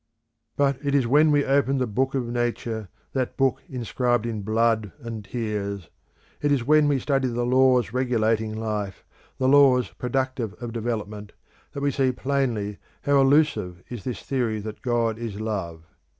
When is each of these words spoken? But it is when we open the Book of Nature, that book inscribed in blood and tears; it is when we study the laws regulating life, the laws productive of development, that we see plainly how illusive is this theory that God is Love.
But 0.55 0.79
it 0.83 0.95
is 0.95 1.05
when 1.05 1.29
we 1.29 1.45
open 1.45 1.77
the 1.77 1.85
Book 1.85 2.15
of 2.15 2.25
Nature, 2.27 2.89
that 3.13 3.37
book 3.37 3.61
inscribed 3.69 4.25
in 4.25 4.41
blood 4.41 4.91
and 4.99 5.23
tears; 5.23 5.91
it 6.41 6.51
is 6.51 6.63
when 6.65 6.87
we 6.87 6.97
study 6.97 7.27
the 7.27 7.45
laws 7.45 7.93
regulating 7.93 8.59
life, 8.59 9.05
the 9.37 9.47
laws 9.47 9.89
productive 9.91 10.55
of 10.55 10.73
development, 10.73 11.33
that 11.73 11.81
we 11.83 11.91
see 11.91 12.11
plainly 12.11 12.79
how 13.03 13.21
illusive 13.21 13.83
is 13.89 14.03
this 14.03 14.23
theory 14.23 14.59
that 14.59 14.81
God 14.81 15.19
is 15.19 15.39
Love. 15.39 15.83